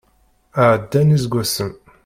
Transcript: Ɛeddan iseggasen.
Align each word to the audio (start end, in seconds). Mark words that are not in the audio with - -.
Ɛeddan 0.69 1.15
iseggasen. 1.15 1.71